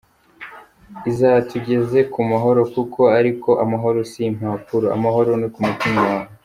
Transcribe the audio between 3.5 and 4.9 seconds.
amahoro si impapuro,